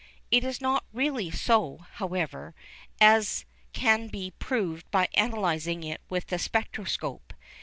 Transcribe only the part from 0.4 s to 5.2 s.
is not really so, however, as can be proved by